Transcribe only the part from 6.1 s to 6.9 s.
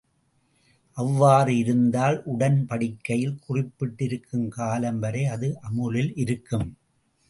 இருக்கும்.